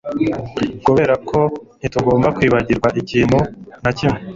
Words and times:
Kuberako 0.85 1.39
ntitugomba 1.79 2.27
kwibagirwa 2.37 2.89
ikintu 3.01 3.37
na 3.83 3.91
kimwe 3.97 4.19